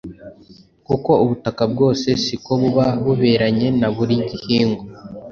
[0.87, 4.83] kuko ubutaka bwose siko buba buberanye na buri gihingwa.